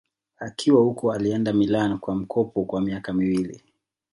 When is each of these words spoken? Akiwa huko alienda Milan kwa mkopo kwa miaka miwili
Akiwa 0.39 0.81
huko 0.81 1.13
alienda 1.13 1.53
Milan 1.53 1.97
kwa 1.99 2.15
mkopo 2.15 2.65
kwa 2.65 2.81
miaka 2.81 3.13
miwili 3.13 3.63